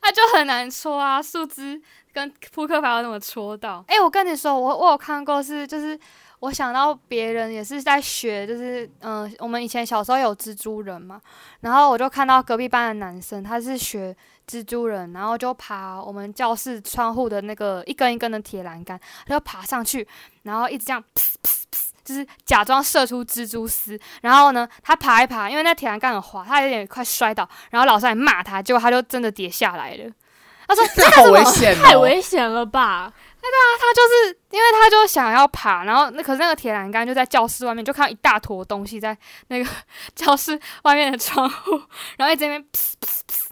[0.02, 1.82] 那 就很难戳啊，树枝
[2.14, 3.84] 跟扑克牌要怎么戳到？
[3.88, 6.00] 哎、我跟你说，我我有看过是就是。
[6.42, 11.20] 我想到别人也是在学，就是嗯、我们以前小时候有蜘蛛人嘛，
[11.60, 14.16] 然后我就看到隔壁班的男生，他是学
[14.48, 20.08] 蜘蛛人，然后就爬我们教室窗户的那个一根一根的铁栏杆，他就爬上去，
[20.44, 24.00] 然后一直这样噗噗噗，就是假装射出蜘蛛丝。
[24.22, 30.10] 然后呢，他爬一爬，因为那铁栏杆很滑，他有点快摔倒，然后老师还骂他，结果他就真的跌下来了。
[30.70, 31.84] 他说 这好危险哦！
[31.84, 33.12] 太危险了吧？
[33.42, 39.70] 对啊他就是因为他就想要爬，然后那可是那个铁栏杆就在教室外面，就看到一大坨东西在那个
[40.14, 41.72] 教室外面的窗户，
[42.18, 42.66] 然后一直在那边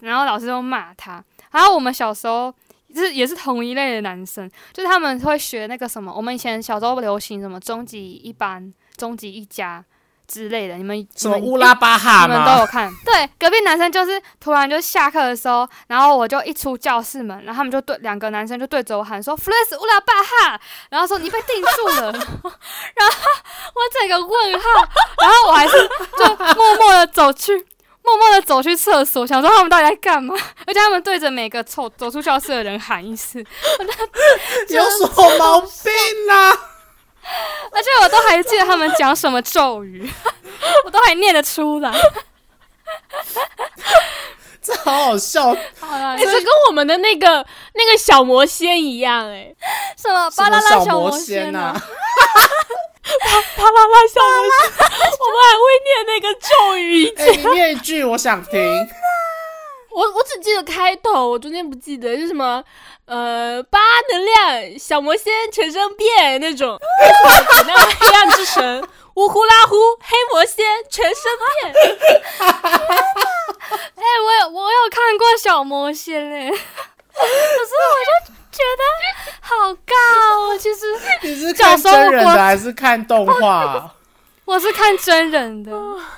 [0.00, 1.22] 然后老师就骂他。
[1.50, 2.54] 然后我们小时候
[2.94, 9.84] 就是也是同一类的男生，就是他们会学那个什么，我们以前小时候流行什么终极一班、终极一家
[10.28, 12.66] 之类的，你们什么乌拉巴哈你们都有？
[12.66, 20.60] 看，对，隔壁男生就是突然就下课的时候，然后我就一出教室门，然后他们就对两个男生就对着我喊说 f l e s 乌拉巴哈”，
[20.90, 23.16] 然后说你被定住了， 然后
[23.74, 24.68] 我整个问号，
[25.20, 25.72] 然后我还是
[26.18, 27.66] 就默默的走去。
[28.00, 30.34] 默默的走去厕所，想说他们到底在干嘛？
[30.66, 33.38] 而且他们对着每个走走出教室的人喊一次，
[34.70, 35.92] 有什么毛病
[36.26, 36.58] 啦？
[37.72, 40.10] 而且我都还记得他们讲什么咒语，
[40.84, 41.92] 我都还念得出来。
[44.60, 45.44] 这好好笑！
[45.80, 47.26] 好了哎、，这跟我们的那个
[47.74, 49.54] 那个小魔仙一样哎、
[49.96, 51.72] 什么巴啦啦小魔仙呢、仙啊？
[53.56, 54.70] 啪啦啦小魔仙，
[55.18, 57.08] 我们还会念那个咒语。
[57.16, 58.88] 哎，你念一句，我想听。
[59.90, 62.62] 我我只记得开头，我中间不记得，是什么
[63.08, 63.78] 呃八
[64.12, 66.78] 能量小魔仙全身变那种，
[67.66, 71.14] 那个黑暗之神呜呼啦呼黑魔仙全身
[71.72, 71.74] 变。
[73.98, 78.82] 哎、我有我有看过小魔仙哎、可是我就觉得
[79.40, 79.92] 好尬
[80.34, 80.56] 哦。
[80.58, 80.86] 其实
[81.22, 83.94] 你是看真人的还是看动画？
[84.48, 85.70] 我是看真人的，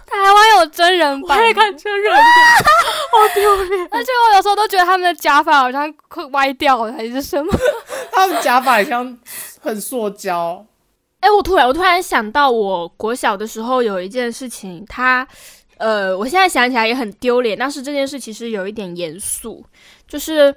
[0.07, 2.21] 台湾有真人版，我也看真人的，
[3.11, 3.89] 好丢脸。
[3.91, 7.53] 而且我有时候都觉得他们的假发好像会歪掉了还是什么。
[8.13, 9.19] 他们假发好像
[9.61, 10.65] 很塑胶。
[11.19, 15.27] 哎、我突然我突然想到，我国小的时候有一件事情，他
[15.79, 19.65] 呃，我现在想起来也很丢脸，但是这件事其实有一点严肃，
[20.07, 20.55] 就是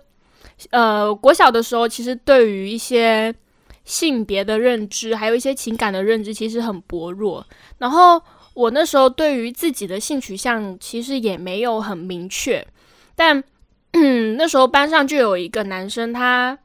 [0.69, 3.33] 呃，国小的时候，其实对于一些
[3.84, 7.46] 性别的认知，还有一些情感的认知，其实很薄弱。
[7.78, 8.22] 然后
[8.53, 12.66] 我那时候对于自己的性取向，其实也没有很明确，
[13.16, 13.43] 但
[13.91, 16.57] 嗯， 那时候班上就有一个男生，他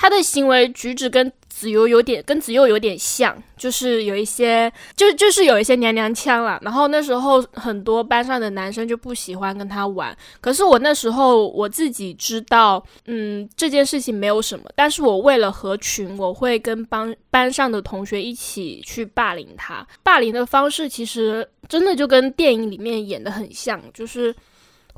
[0.00, 6.56] 他的行为举止跟子悠有点跟子悠有点像，就是有一些就就是有一些娘娘腔啦。
[6.62, 19.84] 然后那时候很多班上的男生就不喜欢跟他玩，可是我那时候我自己知道，嗯，这件事情没有什么，但是我为了合群，我会跟班班上的同学一起去霸凌他。
[20.04, 24.32] 霸凌的方式其实真的就跟电影里面演的很像，就是。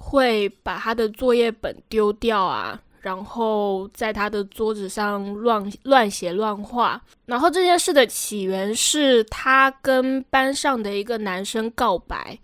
[0.03, 7.01] 会把他的作业本丢掉啊，然后在他的桌子上乱乱写乱画。
[7.27, 12.39] 然后这件事的起源是他跟班上的一个男生告白，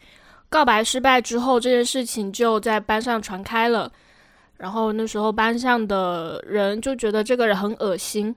[0.48, 3.90] 告白失败之后，这件事情就在班上传开了。
[4.57, 8.34] 然后那时候班上的人就觉得这个人很恶心。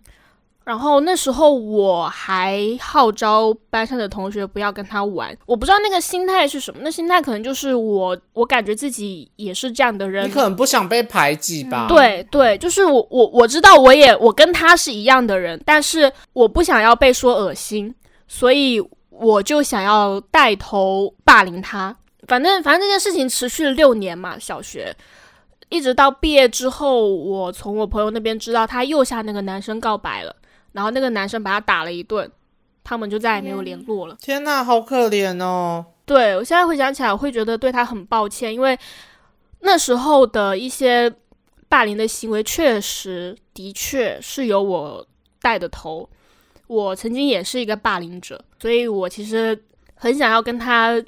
[0.70, 6.82] 然后那时候我还号召班上的同学不要跟他玩，我不知道那个心态是什么。
[6.84, 10.30] 那心态可能就是我，我感觉自己也是这样的人。
[10.30, 11.88] 你可能不想被排挤吧？
[11.90, 17.96] 对对，就是我我我知道我也我跟他是一样的人，但是我不想要被说恶心，
[18.28, 21.96] 所以我就想要带头霸凌他。
[22.28, 24.96] 反正反正这件事情持续了六年嘛，小学
[25.70, 30.36] 一直到毕业之后，我从我朋友那边知道他又向那个男生告白了。
[30.72, 32.32] 然后那个男生把他打了一顿，
[32.84, 34.18] 他们就再也没有联络了。
[34.22, 35.86] 天哪，好可怜哦！
[36.06, 38.78] 对我现在回想起来，我会觉得对他很抱歉，因为
[39.62, 41.12] 那时候的一些
[41.68, 45.06] 霸凌的行为，确实的确是由我
[45.42, 46.10] 带的头。
[46.68, 49.60] 我曾经也是一个霸凌者，所以我其实
[49.96, 51.00] 很想要跟他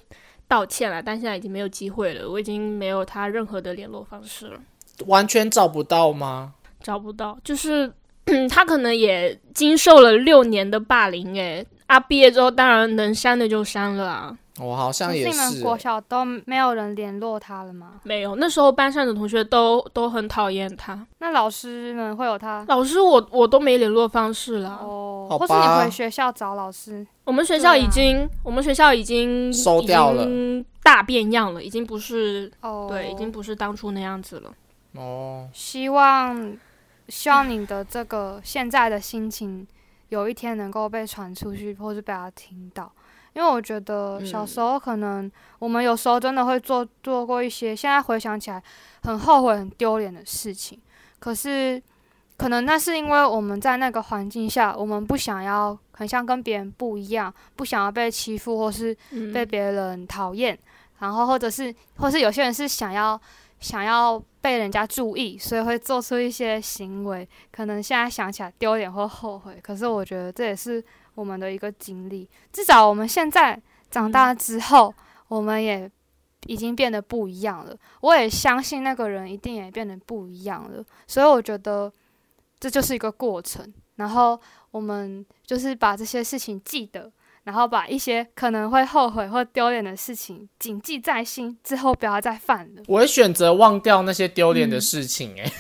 [0.48, 2.30] 道歉了，但现在已经没有机会了。
[2.30, 4.60] 我已经没有他任何的联络方式了，
[5.06, 6.54] 完全找不到吗？
[6.82, 7.92] 找不到，就是。
[8.26, 14.38] 嗯， 他可能也经受了六年的霸凌，诶，啊，毕业之后当然能删的就删了啊。
[14.60, 15.64] 我好像也是。
[15.64, 17.94] 国小都没有人联络他了吗？
[18.04, 21.08] 没有，那时候班上的同学都都很讨厌他。
[21.20, 22.64] 那老师们会有他？
[22.68, 24.78] 老师我我都没联络方式了。
[24.82, 27.06] 哦，或是你回学校找老师？
[27.24, 30.28] 我们学校已经，我们学校已经收掉了，
[30.84, 34.52] 大变样了，已经不是，哦，对，已经不是当初那样子了。
[34.96, 36.56] 哦，希望。
[37.08, 39.68] 希望你的这个现在的心情，
[40.10, 42.92] 有一天能够被传出去，或是被他听到。
[43.34, 45.30] 因为我觉得小时候可能
[45.60, 48.62] 我们有时候真的会做做过一些，现在回想起来
[49.04, 50.80] 很后悔、很丢脸的事情。
[51.20, 51.82] 可是
[52.38, 58.96] 可能那是因为我们在那个环境下，我们不想要很像跟别人不一样，不想要被欺负，或是
[59.34, 60.58] 被别人讨厌。
[61.00, 63.20] 然后或者是，或是有些人是想要。
[63.62, 69.58] 想要被人家注意，所以会做出一些行为，可能现在想起来丢脸或后悔。
[69.62, 70.84] 可是我觉得这也是
[71.16, 72.28] 我们的一个经历。
[72.52, 74.94] 至少我们现在长大之后，
[75.28, 75.90] 我们也
[76.48, 77.78] 已经变得不一样了。
[78.02, 80.84] 我也相信那个人一定也变得不一样了。
[81.08, 81.92] 所以我觉得
[82.60, 83.72] 这就是一个过程。
[83.96, 84.40] 然后
[84.72, 87.12] 我们就是把这些事情记得。
[87.44, 92.84] 然后把一些可能会后悔或丢脸的事情谨记在心，之后不要再犯了。
[92.88, 95.52] 我会选择忘掉那些丢脸的事情，哎，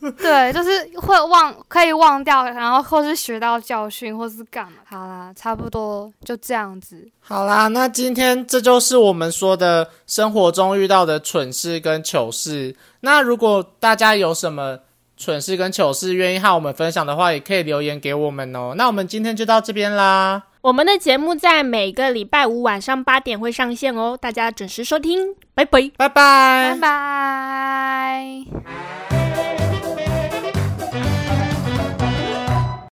[0.18, 4.78] 对，就是会忘，可以忘掉，然后或是学到教训，或是干嘛。
[4.86, 7.08] 好啦，差不多就这样子。
[7.20, 12.74] 好啦，那今天这就是我们说的生活中遇到的蠢事跟糗事。
[13.00, 14.78] 那如果大家有什么
[15.16, 18.74] 蠢事跟糗事愿意和我们分享的话，也可以留言给我们哦。
[18.76, 20.42] 那我们今天就到这边啦。
[20.64, 26.82] 我们的节目在每个礼拜五晚上八点会上线哦，大家准时收听，拜拜，拜拜，拜
[28.40, 28.44] 拜。